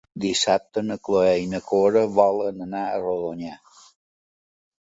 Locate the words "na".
0.85-0.97, 1.51-1.59